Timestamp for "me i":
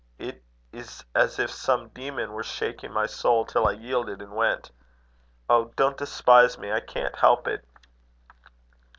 6.57-6.79